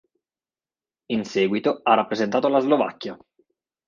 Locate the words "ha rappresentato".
1.83-2.47